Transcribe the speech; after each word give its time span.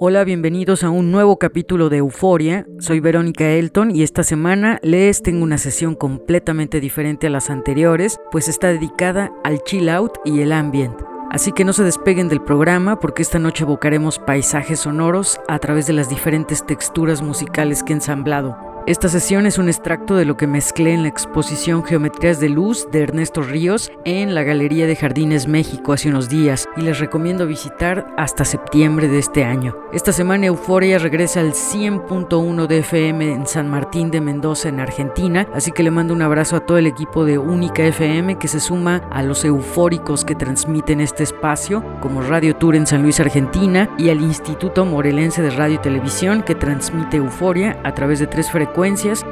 Hola, 0.00 0.24
bienvenidos 0.24 0.82
a 0.82 0.90
un 0.90 1.12
nuevo 1.12 1.38
capítulo 1.38 1.88
de 1.88 1.98
Euforia. 1.98 2.66
Soy 2.80 2.98
Verónica 2.98 3.48
Elton 3.50 3.94
y 3.94 4.02
esta 4.02 4.24
semana 4.24 4.80
les 4.82 5.22
tengo 5.22 5.44
una 5.44 5.56
sesión 5.56 5.94
completamente 5.94 6.80
diferente 6.80 7.28
a 7.28 7.30
las 7.30 7.48
anteriores, 7.48 8.18
pues 8.32 8.48
está 8.48 8.68
dedicada 8.68 9.32
al 9.44 9.62
chill 9.62 9.88
out 9.88 10.18
y 10.24 10.40
el 10.40 10.50
ambient. 10.50 11.00
Así 11.30 11.52
que 11.52 11.64
no 11.64 11.72
se 11.72 11.84
despeguen 11.84 12.28
del 12.28 12.42
programa 12.42 12.98
porque 12.98 13.22
esta 13.22 13.38
noche 13.38 13.62
evocaremos 13.62 14.18
paisajes 14.18 14.80
sonoros 14.80 15.40
a 15.46 15.60
través 15.60 15.86
de 15.86 15.92
las 15.92 16.08
diferentes 16.08 16.66
texturas 16.66 17.22
musicales 17.22 17.84
que 17.84 17.92
he 17.92 17.96
ensamblado. 17.96 18.73
Esta 18.86 19.08
sesión 19.08 19.46
es 19.46 19.56
un 19.56 19.68
extracto 19.68 20.14
de 20.14 20.26
lo 20.26 20.36
que 20.36 20.46
mezclé 20.46 20.92
en 20.92 21.04
la 21.04 21.08
exposición 21.08 21.84
Geometrías 21.84 22.38
de 22.38 22.50
Luz 22.50 22.86
de 22.92 23.00
Ernesto 23.00 23.40
Ríos 23.40 23.90
en 24.04 24.34
la 24.34 24.42
Galería 24.42 24.86
de 24.86 24.94
Jardines 24.94 25.48
México 25.48 25.94
hace 25.94 26.10
unos 26.10 26.28
días 26.28 26.68
y 26.76 26.82
les 26.82 26.98
recomiendo 26.98 27.46
visitar 27.46 28.06
hasta 28.18 28.44
septiembre 28.44 29.08
de 29.08 29.20
este 29.20 29.42
año. 29.42 29.74
Esta 29.94 30.12
semana 30.12 30.44
Euforia 30.48 30.98
regresa 30.98 31.40
al 31.40 31.54
100.1 31.54 32.66
de 32.66 32.78
FM 32.80 33.32
en 33.32 33.46
San 33.46 33.70
Martín 33.70 34.10
de 34.10 34.20
Mendoza 34.20 34.68
en 34.68 34.80
Argentina, 34.80 35.48
así 35.54 35.72
que 35.72 35.82
le 35.82 35.90
mando 35.90 36.12
un 36.12 36.20
abrazo 36.20 36.56
a 36.56 36.66
todo 36.66 36.76
el 36.76 36.86
equipo 36.86 37.24
de 37.24 37.38
Única 37.38 37.84
FM 37.84 38.36
que 38.36 38.48
se 38.48 38.60
suma 38.60 38.98
a 39.10 39.22
los 39.22 39.46
eufóricos 39.46 40.26
que 40.26 40.34
transmiten 40.34 41.00
este 41.00 41.22
espacio, 41.22 41.82
como 42.02 42.20
Radio 42.20 42.54
Tour 42.54 42.76
en 42.76 42.86
San 42.86 43.00
Luis, 43.02 43.18
Argentina, 43.18 43.88
y 43.96 44.10
al 44.10 44.20
Instituto 44.20 44.84
Morelense 44.84 45.40
de 45.40 45.48
Radio 45.48 45.76
y 45.76 45.78
Televisión 45.78 46.42
que 46.42 46.54
transmite 46.54 47.16
Euforia 47.16 47.80
a 47.82 47.94
través 47.94 48.18
de 48.18 48.26
tres 48.26 48.50
frecuencias 48.50 48.73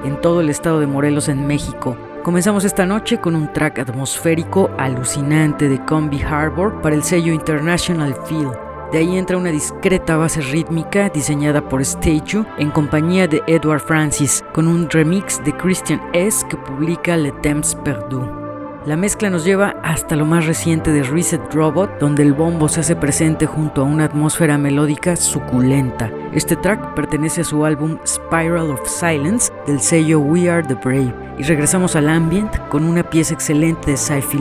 en 0.05 0.21
todo 0.21 0.41
el 0.41 0.51
estado 0.51 0.79
de 0.79 0.87
Morelos 0.87 1.29
en 1.29 1.47
México. 1.49 1.97
Comenzamos 2.23 2.65
esta 2.65 2.87
noche 2.87 3.19
con 3.19 3.35
un 3.35 3.53
track 3.53 3.81
atmosférico 3.81 4.71
alucinante 4.79 5.69
de 5.69 5.85
Combi 5.85 6.23
Harbor 6.23 6.81
para 6.81 6.95
el 6.95 7.03
sello 7.03 7.33
International 7.33 8.15
Feel. 8.27 8.51
De 8.93 8.99
ahí 8.99 9.19
entra 9.19 9.37
una 9.37 9.51
discreta 9.51 10.17
base 10.17 10.43
rítmica 10.43 11.09
diseñada 11.09 11.69
por 11.69 11.85
Statue 11.85 12.47
en 12.59 12.71
compañía 12.71 13.27
de 13.27 13.43
Edward 13.49 13.81
Francis, 13.81 14.45
con 14.55 14.69
un 14.69 14.89
remix 14.89 15.43
de 15.45 15.57
Christian 15.57 16.01
S. 16.13 16.47
que 16.49 16.57
publica 16.57 17.17
Le 17.17 17.33
Temps 17.43 17.75
Perdu. 17.75 18.42
La 18.85 18.97
mezcla 18.97 19.31
nos 19.31 19.45
lleva 19.45 19.77
hasta 19.85 20.17
lo 20.17 20.27
más 20.27 20.45
reciente 20.45 20.91
de 20.91 21.05
Reset 21.05 21.55
Robot, 21.55 22.01
donde 22.01 22.25
el 22.25 22.33
bombo 22.33 22.69
se 22.69 22.81
hace 22.81 22.97
presente 22.97 23.47
junto 23.47 23.81
a 23.81 23.85
una 23.85 24.07
atmósfera 24.07 24.59
melódica 24.59 25.15
suculenta. 25.15 26.11
Este 26.33 26.57
track 26.57 26.95
pertenece 26.95 27.43
a 27.43 27.45
su 27.45 27.65
álbum 27.65 27.99
Spiral 28.05 28.73
of 28.73 28.81
Silence 28.89 29.53
del 29.69 29.79
sello 29.79 30.19
We 30.19 30.51
Are 30.51 30.67
the 30.67 30.75
Brave. 30.75 31.15
Y 31.39 31.45
regresamos 31.45 31.95
al 31.95 32.09
ambient 32.09 32.57
con 32.71 32.85
una 32.85 33.05
pieza 33.05 33.35
excelente 33.35 33.93
de 33.93 33.97
Sci-Fi 33.97 34.39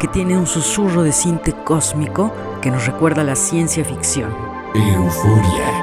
que 0.00 0.08
tiene 0.08 0.36
un 0.36 0.48
susurro 0.48 1.04
de 1.04 1.12
cinte 1.12 1.54
cósmico 1.64 2.34
que 2.60 2.72
nos 2.72 2.84
recuerda 2.86 3.22
a 3.22 3.24
la 3.24 3.36
ciencia 3.36 3.84
ficción. 3.84 4.34
Euforia. 4.74 5.81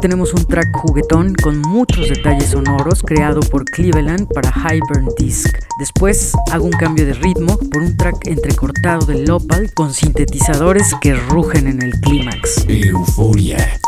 Tenemos 0.00 0.32
un 0.32 0.44
track 0.46 0.74
juguetón 0.76 1.34
con 1.34 1.58
muchos 1.60 2.08
detalles 2.08 2.50
sonoros 2.50 3.02
creado 3.02 3.40
por 3.40 3.64
Cleveland 3.66 4.26
para 4.32 4.50
Highburn 4.50 5.08
Disc. 5.18 5.58
Después 5.78 6.32
hago 6.50 6.64
un 6.64 6.72
cambio 6.72 7.04
de 7.04 7.12
ritmo 7.12 7.58
por 7.70 7.82
un 7.82 7.96
track 7.96 8.26
entrecortado 8.26 9.04
de 9.04 9.26
Lopal 9.26 9.72
con 9.74 9.92
sintetizadores 9.92 10.94
que 11.00 11.14
rugen 11.14 11.66
en 11.66 11.82
el 11.82 11.92
clímax. 12.00 12.64
Euforia. 12.66 13.78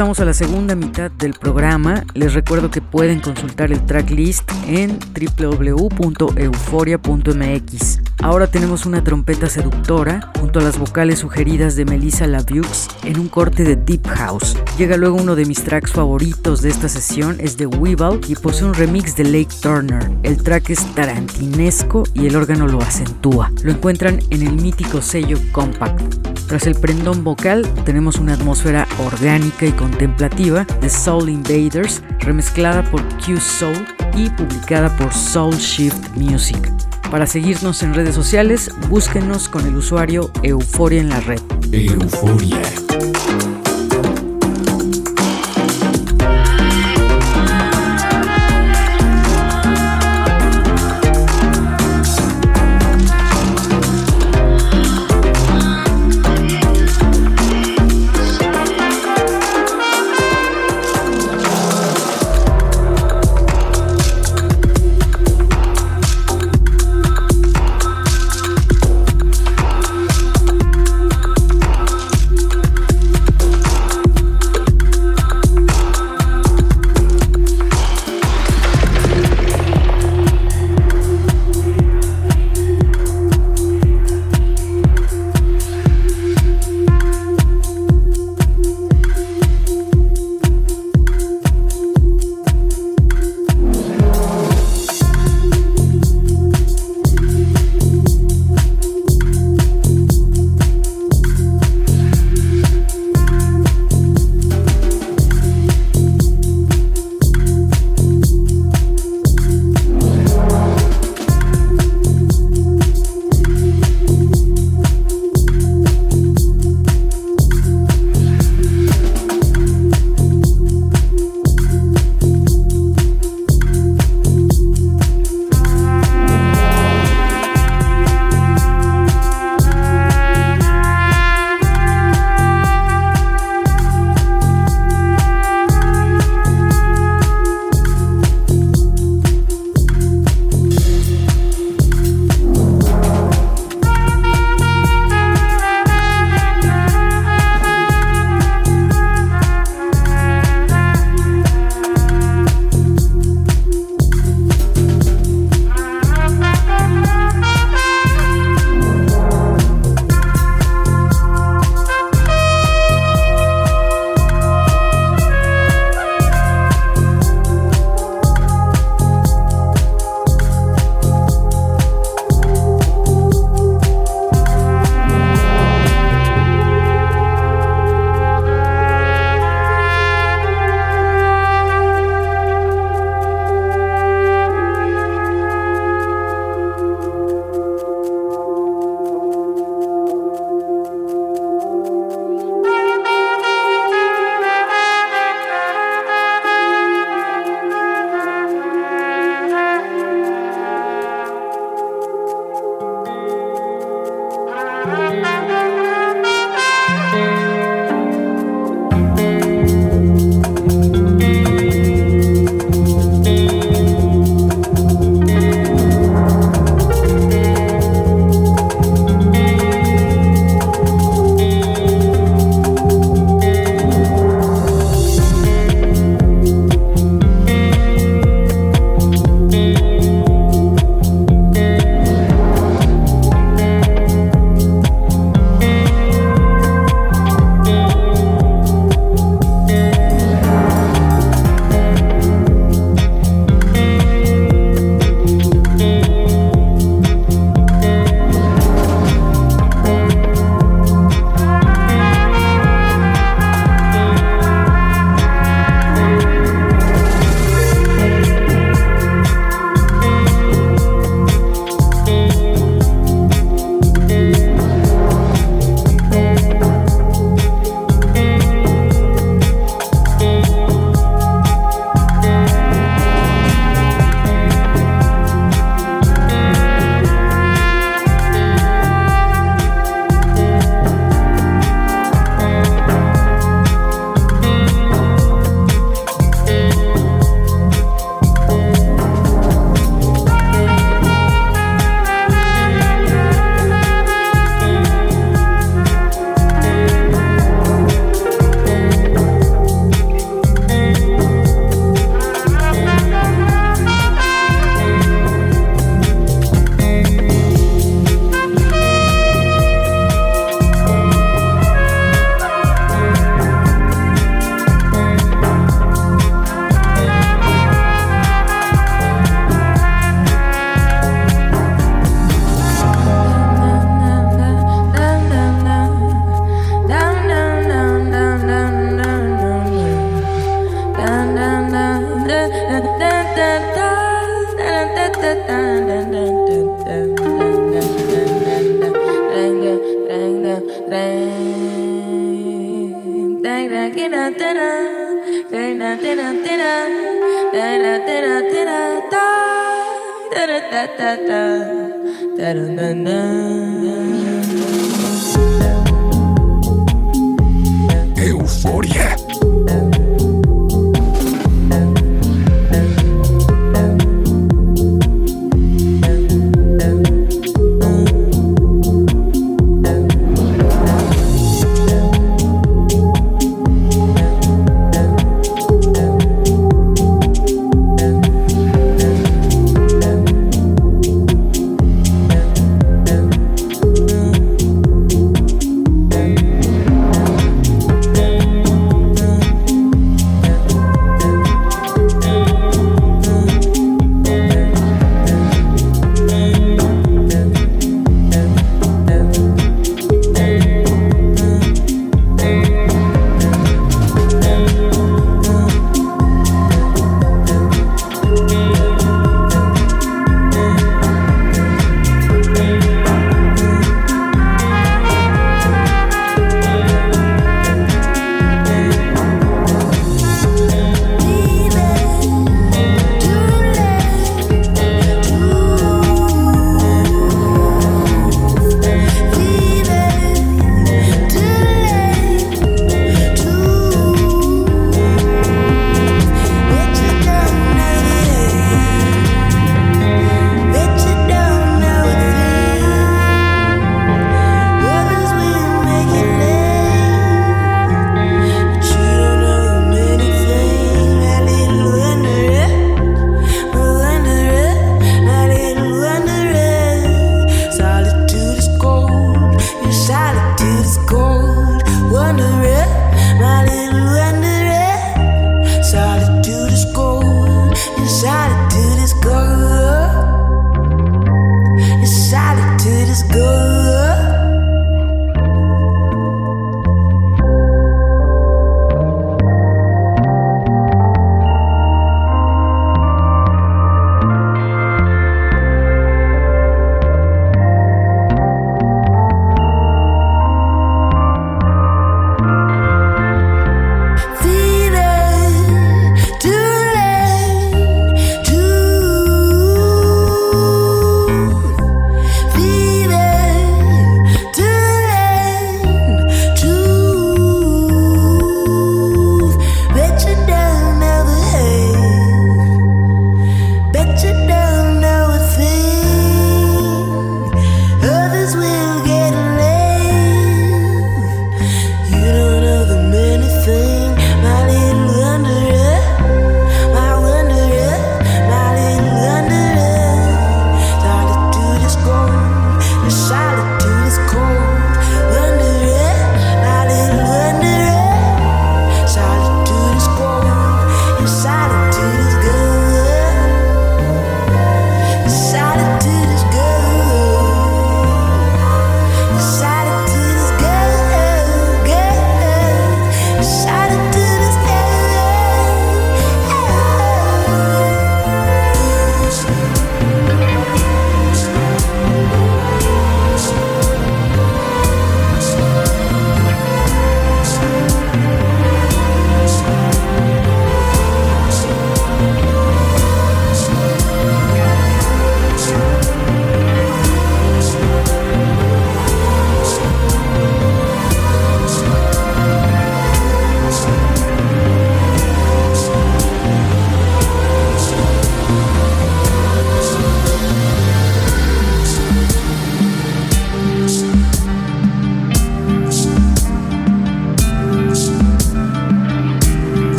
Regresamos 0.00 0.20
a 0.20 0.24
la 0.24 0.32
segunda 0.32 0.74
mitad 0.74 1.10
del 1.10 1.34
programa. 1.34 2.04
Les 2.14 2.32
recuerdo 2.32 2.70
que 2.70 2.80
pueden 2.80 3.20
consultar 3.20 3.70
el 3.70 3.84
tracklist 3.84 4.50
en 4.66 4.98
www.euforia.mx. 5.14 8.09
Ahora 8.22 8.46
tenemos 8.48 8.84
una 8.84 9.02
trompeta 9.02 9.48
seductora 9.48 10.30
junto 10.38 10.60
a 10.60 10.62
las 10.62 10.78
vocales 10.78 11.20
sugeridas 11.20 11.74
de 11.74 11.86
Melissa 11.86 12.26
Lavieux 12.26 12.88
en 13.04 13.18
un 13.18 13.28
corte 13.28 13.64
de 13.64 13.76
Deep 13.76 14.06
House. 14.08 14.58
Llega 14.76 14.98
luego 14.98 15.16
uno 15.16 15.36
de 15.36 15.46
mis 15.46 15.64
tracks 15.64 15.92
favoritos 15.92 16.60
de 16.60 16.68
esta 16.68 16.90
sesión, 16.90 17.38
es 17.40 17.56
de 17.56 17.66
Weevil 17.66 18.20
y 18.28 18.34
posee 18.34 18.66
un 18.66 18.74
remix 18.74 19.16
de 19.16 19.24
Lake 19.24 19.54
Turner. 19.62 20.10
El 20.22 20.42
track 20.42 20.68
es 20.68 20.84
tarantinesco 20.94 22.04
y 22.12 22.26
el 22.26 22.36
órgano 22.36 22.68
lo 22.68 22.82
acentúa. 22.82 23.50
Lo 23.62 23.72
encuentran 23.72 24.20
en 24.28 24.42
el 24.46 24.52
mítico 24.52 25.00
sello 25.00 25.38
Compact. 25.52 26.00
Tras 26.46 26.66
el 26.66 26.74
prendón 26.74 27.24
vocal 27.24 27.66
tenemos 27.84 28.18
una 28.18 28.34
atmósfera 28.34 28.86
orgánica 28.98 29.64
y 29.64 29.72
contemplativa 29.72 30.64
de 30.64 30.90
Soul 30.90 31.30
Invaders, 31.30 32.02
remezclada 32.18 32.82
por 32.90 33.02
Q 33.16 33.38
Soul 33.40 33.86
y 34.14 34.28
publicada 34.30 34.94
por 34.98 35.10
Soul 35.14 35.54
Shift 35.54 36.16
Music. 36.16 36.70
Para 37.10 37.26
seguirnos 37.26 37.82
en 37.82 37.92
redes 37.92 38.14
sociales, 38.14 38.70
búsquenos 38.88 39.48
con 39.48 39.66
el 39.66 39.76
usuario 39.76 40.30
Euforia 40.44 41.00
en 41.00 41.08
la 41.08 41.20
red. 41.20 41.40
Euforia. 41.72 42.62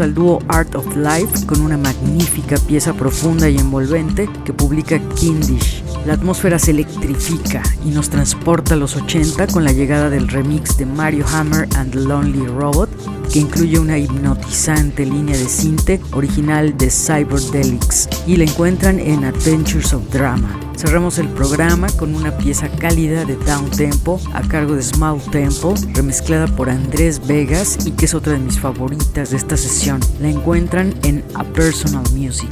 Al 0.00 0.14
dúo 0.14 0.40
Art 0.48 0.74
of 0.74 0.96
Life 0.96 1.46
con 1.46 1.60
una 1.60 1.76
magnífica 1.76 2.56
pieza 2.66 2.94
profunda 2.94 3.48
y 3.48 3.58
envolvente 3.58 4.28
que 4.44 4.52
publica 4.52 4.98
Kindish. 5.16 5.82
La 6.06 6.14
atmósfera 6.14 6.58
se 6.58 6.70
electrifica 6.70 7.62
y 7.84 7.90
nos 7.90 8.08
transporta 8.08 8.74
a 8.74 8.76
los 8.76 8.96
80 8.96 9.48
con 9.48 9.64
la 9.64 9.72
llegada 9.72 10.08
del 10.08 10.28
remix 10.28 10.76
de 10.78 10.86
Mario 10.86 11.26
Hammer 11.32 11.68
and 11.76 11.92
the 11.92 12.00
Lonely 12.00 12.46
Robot, 12.46 12.88
que 13.32 13.38
incluye 13.38 13.78
una 13.78 13.96
hipnotizante 13.98 15.06
línea 15.06 15.36
de 15.36 15.48
cinte 15.48 16.00
original 16.12 16.76
de 16.76 16.90
Cyberdelics 16.90 18.08
y 18.26 18.36
la 18.36 18.44
encuentran 18.44 19.00
en 19.00 19.24
Adventures 19.24 19.94
of 19.94 20.08
Drama. 20.10 20.60
Cerramos 20.76 21.18
el 21.18 21.28
programa 21.28 21.88
con 21.92 22.14
una 22.14 22.36
pieza 22.36 22.68
cálida 22.68 23.24
de 23.24 23.36
Down 23.36 23.70
Tempo 23.70 24.20
a 24.34 24.42
cargo 24.42 24.74
de 24.74 24.82
Small 24.82 25.20
Tempo, 25.30 25.74
remezclada 25.94 26.46
por 26.46 26.68
Andrés 26.68 27.26
Vegas 27.26 27.78
y 27.86 27.92
que 27.92 28.04
es 28.04 28.14
otra 28.14 28.34
de 28.34 28.38
mis 28.38 28.58
favoritas 28.58 29.30
de 29.30 29.36
esta 29.38 29.56
sesión. 29.56 30.00
La 30.20 30.28
encuentran 30.28 30.94
en 31.02 31.24
A 31.34 31.44
Personal 31.44 32.04
Music. 32.14 32.50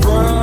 Brown. 0.00 0.37